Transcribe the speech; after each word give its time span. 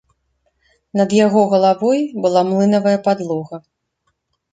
Над 0.99 1.09
яго 1.25 1.43
галавой 1.51 1.99
была 2.23 2.41
млынавая 2.49 2.95
падлога. 3.09 3.61